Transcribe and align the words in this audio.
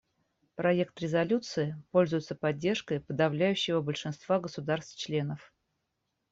Проект 0.55 0.99
резолюции 0.99 1.79
пользуется 1.91 2.33
поддержкой 2.33 3.01
подавляющего 3.01 3.81
большинства 3.81 4.39
государств-членов. 4.39 5.53